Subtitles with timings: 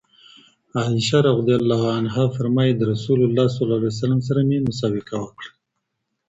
[0.77, 3.47] عائشة رضي الله عنها فرمايي: د رسول الله
[4.27, 5.51] سره مي مسابقه وکړه